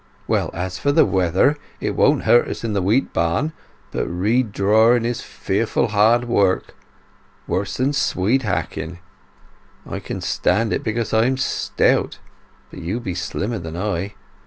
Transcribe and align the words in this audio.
Well, 0.27 0.49
as 0.55 0.79
for 0.79 0.91
the 0.91 1.05
weather, 1.05 1.57
it 1.79 1.95
won't 1.95 2.23
hurt 2.23 2.47
us 2.47 2.63
in 2.63 2.73
the 2.73 2.81
wheat 2.81 3.13
barn; 3.13 3.53
but 3.91 4.07
reed 4.07 4.51
drawing 4.51 5.05
is 5.05 5.21
fearful 5.21 5.89
hard 5.89 6.25
work—worse 6.25 7.77
than 7.77 7.93
swede 7.93 8.41
hacking. 8.41 8.97
I 9.87 9.99
can 9.99 10.19
stand 10.19 10.73
it 10.73 10.81
because 10.83 11.13
I'm 11.13 11.37
stout; 11.37 12.17
but 12.71 12.79
you 12.79 12.99
be 12.99 13.13
slimmer 13.13 13.59
than 13.59 13.77
I. 13.77 14.15